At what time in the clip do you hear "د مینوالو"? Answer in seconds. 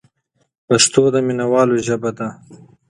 1.13-1.75